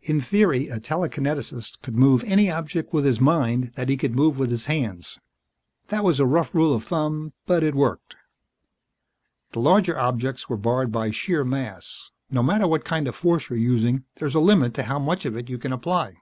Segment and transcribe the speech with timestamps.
[0.00, 4.36] In theory, a telekineticist could move any object with his mind that he could move
[4.36, 5.20] with his hands.
[5.90, 8.16] That was a rough rule of thumb, but it worked.
[9.52, 13.60] The larger objects were barred by sheer mass; no matter what kind of force you're
[13.60, 16.14] using, there's a limit to how much of it you can apply.